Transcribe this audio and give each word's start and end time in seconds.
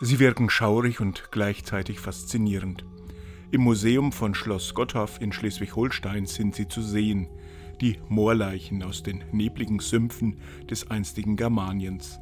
Sie 0.00 0.20
wirken 0.20 0.48
schaurig 0.48 1.00
und 1.00 1.32
gleichzeitig 1.32 1.98
faszinierend. 1.98 2.84
Im 3.50 3.62
Museum 3.62 4.12
von 4.12 4.32
Schloss 4.32 4.72
Gottorf 4.72 5.20
in 5.20 5.32
Schleswig-Holstein 5.32 6.26
sind 6.26 6.54
sie 6.54 6.68
zu 6.68 6.82
sehen, 6.82 7.26
die 7.80 7.98
Moorleichen 8.08 8.84
aus 8.84 9.02
den 9.02 9.24
nebligen 9.32 9.80
Sümpfen 9.80 10.36
des 10.70 10.88
einstigen 10.88 11.34
Germaniens. 11.34 12.20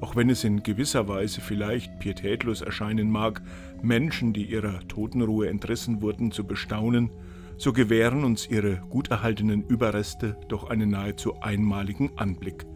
Auch 0.00 0.16
wenn 0.16 0.30
es 0.30 0.42
in 0.42 0.64
gewisser 0.64 1.06
Weise 1.06 1.40
vielleicht 1.40 2.00
pietätlos 2.00 2.60
erscheinen 2.60 3.08
mag, 3.08 3.40
Menschen, 3.82 4.32
die 4.32 4.46
ihrer 4.46 4.80
Totenruhe 4.88 5.48
entrissen 5.48 6.02
wurden, 6.02 6.32
zu 6.32 6.44
bestaunen, 6.44 7.08
so 7.56 7.72
gewähren 7.72 8.24
uns 8.24 8.48
ihre 8.48 8.78
gut 8.90 9.12
erhaltenen 9.12 9.62
Überreste 9.68 10.36
doch 10.48 10.70
einen 10.70 10.90
nahezu 10.90 11.40
einmaligen 11.40 12.10
Anblick. 12.18 12.66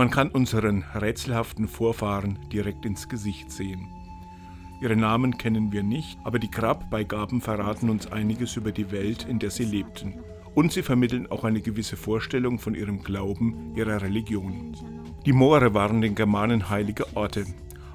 Man 0.00 0.08
kann 0.08 0.30
unseren 0.30 0.82
rätselhaften 0.94 1.68
Vorfahren 1.68 2.38
direkt 2.50 2.86
ins 2.86 3.10
Gesicht 3.10 3.52
sehen. 3.52 3.86
Ihre 4.80 4.96
Namen 4.96 5.36
kennen 5.36 5.72
wir 5.72 5.82
nicht, 5.82 6.18
aber 6.24 6.38
die 6.38 6.50
Grabbeigaben 6.50 7.42
verraten 7.42 7.90
uns 7.90 8.10
einiges 8.10 8.56
über 8.56 8.72
die 8.72 8.92
Welt, 8.92 9.26
in 9.28 9.38
der 9.38 9.50
sie 9.50 9.66
lebten. 9.66 10.14
Und 10.54 10.72
sie 10.72 10.82
vermitteln 10.82 11.30
auch 11.30 11.44
eine 11.44 11.60
gewisse 11.60 11.98
Vorstellung 11.98 12.58
von 12.58 12.74
ihrem 12.74 13.02
Glauben, 13.02 13.76
ihrer 13.76 14.00
Religion. 14.00 14.74
Die 15.26 15.34
Moore 15.34 15.74
waren 15.74 16.00
den 16.00 16.14
Germanen 16.14 16.70
heilige 16.70 17.14
Orte. 17.14 17.44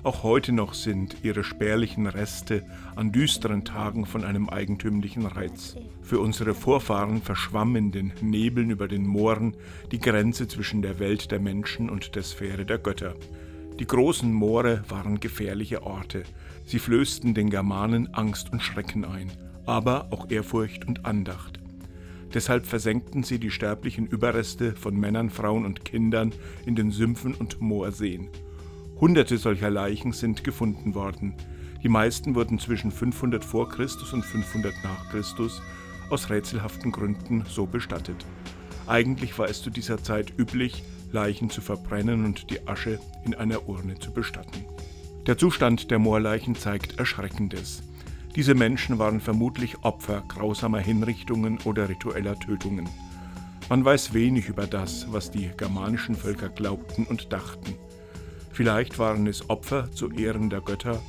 Auch 0.06 0.22
heute 0.22 0.52
noch 0.52 0.76
sind 0.76 1.18
ihre 1.24 1.44
spärlichen 1.44 2.06
Reste 2.06 2.64
an 2.96 3.12
düsteren 3.12 3.66
Tagen 3.66 4.06
von 4.06 4.24
einem 4.24 4.50
eigentümlichen 4.50 5.26
Reiz. 5.26 5.76
Für 6.04 6.20
unsere 6.20 6.54
Vorfahren 6.54 7.24
verschwamm 7.24 7.76
in 7.76 7.92
den 7.92 8.14
Nebeln 8.22 8.70
über 8.70 8.88
den 8.88 9.08
Mooren 9.08 9.56
die 9.92 9.98
Grenze 9.98 10.48
zwischen 10.48 10.84
der 10.84 11.00
Welt 11.00 11.32
der 11.32 11.40
Menschen 11.40 11.90
und 11.90 12.14
der 12.14 12.22
Sphäre 12.22 12.68
der 12.68 12.78
Götter. 12.78 13.16
Die 13.80 13.88
großen 13.88 14.32
Moore 14.32 14.84
waren 14.90 15.20
gefährliche 15.20 15.82
Orte. 15.82 16.22
Sie 16.68 16.78
flößten 16.78 17.34
den 17.34 17.50
Germanen 17.50 18.14
Angst 18.14 18.52
und 18.52 18.62
Schrecken 18.62 19.06
ein, 19.06 19.32
aber 19.66 20.10
auch 20.12 20.30
Ehrfurcht 20.30 20.86
und 20.86 21.04
Andacht. 21.08 21.60
Deshalb 22.32 22.68
versenkten 22.68 23.24
sie 23.24 23.40
die 23.40 23.50
sterblichen 23.50 24.06
Überreste 24.06 24.76
von 24.76 24.96
Männern, 25.00 25.32
Frauen 25.32 25.66
und 25.66 25.84
Kindern 25.84 26.32
in 26.68 26.76
den 26.76 26.92
Sümpfen 26.92 27.34
und 27.34 27.60
Moorseen. 27.60 28.30
Hunderte 29.00 29.38
solcher 29.38 29.70
Leichen 29.70 30.14
sind 30.14 30.44
gefunden 30.44 30.96
worden. 30.96 31.34
Die 31.84 31.90
meisten 31.90 32.34
wurden 32.34 32.60
zwischen 32.60 32.92
500 32.92 33.44
vor 33.44 33.70
Christus 33.70 34.14
und 34.14 34.24
500 34.24 34.74
nach 34.84 35.10
Christus 35.10 35.62
aus 36.10 36.30
rätselhaften 36.30 36.92
Gründen 36.92 37.44
so 37.48 37.66
bestattet. 37.66 38.26
Eigentlich 38.88 39.38
war 39.38 39.50
es 39.50 39.62
zu 39.62 39.70
dieser 39.70 40.02
Zeit 40.02 40.34
üblich, 40.38 40.84
Leichen 41.12 41.50
zu 41.50 41.62
verbrennen 41.62 42.26
und 42.26 42.50
die 42.50 42.68
Asche 42.68 43.00
in 43.26 43.36
einer 43.36 43.68
Urne 43.68 44.00
zu 44.00 44.12
bestatten. 44.12 44.66
Der 45.28 45.38
Zustand 45.38 45.92
der 45.92 46.00
Moorleichen 46.00 46.56
zeigt 46.56 47.00
Erschreckendes. 47.00 47.84
Diese 48.36 48.54
Menschen 48.54 49.00
waren 49.00 49.20
vermutlich 49.22 49.84
Opfer 49.84 50.24
grausamer 50.28 50.80
Hinrichtungen 50.80 51.58
oder 51.66 51.90
ritueller 51.90 52.40
Tötungen. 52.40 52.88
Man 53.70 53.84
weiß 53.84 54.14
wenig 54.14 54.50
über 54.50 54.68
das, 54.68 55.12
was 55.12 55.32
die 55.32 55.50
germanischen 55.58 56.16
Völker 56.16 56.50
glaubten 56.50 57.06
und 57.06 57.34
dachten. 57.34 57.76
Vielleicht 58.56 59.00
waren 59.00 59.28
es 59.28 59.50
Opfer 59.50 59.92
zu 59.92 60.10
Ehren 60.12 60.50
der 60.50 60.62
Götter 60.62 61.02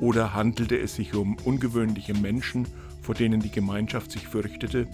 oder 0.00 0.34
handelte 0.34 0.76
es 0.76 0.96
sich 0.96 1.14
um 1.14 1.36
ungewöhnliche 1.44 2.12
Menschen, 2.12 2.66
vor 3.02 3.14
denen 3.14 3.38
die 3.38 3.52
Gemeinschaft 3.52 4.10
sich 4.10 4.26
fürchtete. 4.26 4.88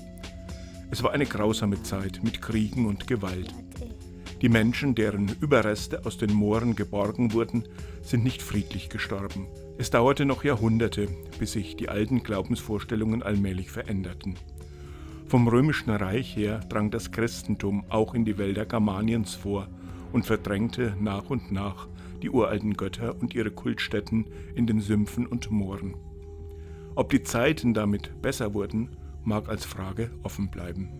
Es 0.90 1.02
war 1.02 1.12
eine 1.12 1.24
grausame 1.24 1.82
Zeit 1.82 2.20
mit 2.22 2.42
Kriegen 2.42 2.84
und 2.84 3.06
Gewalt. 3.06 3.54
Die 4.42 4.50
Menschen, 4.50 4.94
deren 4.94 5.34
Überreste 5.40 6.04
aus 6.04 6.18
den 6.18 6.34
Mooren 6.34 6.76
geborgen 6.76 7.32
wurden, 7.32 7.64
sind 8.02 8.22
nicht 8.22 8.42
friedlich 8.42 8.90
gestorben. 8.90 9.46
Es 9.78 9.88
dauerte 9.88 10.26
noch 10.26 10.44
Jahrhunderte, 10.44 11.08
bis 11.38 11.52
sich 11.52 11.74
die 11.74 11.88
alten 11.88 12.22
Glaubensvorstellungen 12.22 13.22
allmählich 13.22 13.70
veränderten. 13.70 14.34
Vom 15.26 15.48
römischen 15.48 15.88
Reich 15.88 16.36
her 16.36 16.60
drang 16.68 16.90
das 16.90 17.12
Christentum 17.12 17.86
auch 17.88 18.12
in 18.12 18.26
die 18.26 18.36
Wälder 18.36 18.66
Germaniens 18.66 19.34
vor 19.34 19.68
und 20.14 20.24
verdrängte 20.24 20.96
nach 21.00 21.28
und 21.28 21.50
nach 21.50 21.88
die 22.22 22.30
uralten 22.30 22.74
Götter 22.74 23.20
und 23.20 23.34
ihre 23.34 23.50
Kultstätten 23.50 24.26
in 24.54 24.64
den 24.64 24.80
Sümpfen 24.80 25.26
und 25.26 25.50
Mooren. 25.50 25.96
Ob 26.94 27.10
die 27.10 27.24
Zeiten 27.24 27.74
damit 27.74 28.22
besser 28.22 28.54
wurden, 28.54 28.96
mag 29.24 29.48
als 29.48 29.64
Frage 29.64 30.12
offen 30.22 30.52
bleiben. 30.52 30.92